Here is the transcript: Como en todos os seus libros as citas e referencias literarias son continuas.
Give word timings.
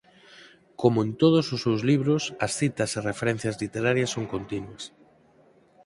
Como 0.81 0.97
en 1.05 1.11
todos 1.21 1.45
os 1.55 1.59
seus 1.65 1.81
libros 1.89 2.23
as 2.45 2.51
citas 2.59 2.91
e 2.97 2.99
referencias 3.11 3.59
literarias 3.63 4.13
son 4.15 4.25
continuas. 4.33 4.83